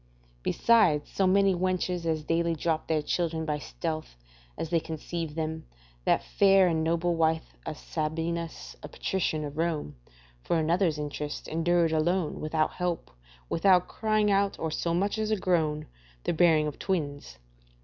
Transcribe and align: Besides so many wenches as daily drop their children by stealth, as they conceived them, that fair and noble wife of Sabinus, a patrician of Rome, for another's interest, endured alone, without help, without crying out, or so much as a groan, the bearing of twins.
Besides 0.41 1.11
so 1.11 1.27
many 1.27 1.53
wenches 1.53 2.07
as 2.07 2.23
daily 2.23 2.55
drop 2.55 2.87
their 2.87 3.03
children 3.03 3.45
by 3.45 3.59
stealth, 3.59 4.15
as 4.57 4.71
they 4.71 4.79
conceived 4.79 5.35
them, 5.35 5.67
that 6.05 6.23
fair 6.23 6.67
and 6.67 6.83
noble 6.83 7.13
wife 7.15 7.55
of 7.67 7.77
Sabinus, 7.77 8.75
a 8.81 8.87
patrician 8.87 9.45
of 9.45 9.59
Rome, 9.59 9.95
for 10.41 10.57
another's 10.57 10.97
interest, 10.97 11.47
endured 11.47 11.91
alone, 11.91 12.39
without 12.41 12.71
help, 12.73 13.11
without 13.47 13.87
crying 13.87 14.31
out, 14.31 14.57
or 14.57 14.71
so 14.71 14.95
much 14.95 15.19
as 15.19 15.29
a 15.29 15.37
groan, 15.37 15.85
the 16.23 16.33
bearing 16.33 16.65
of 16.65 16.79
twins. 16.79 17.37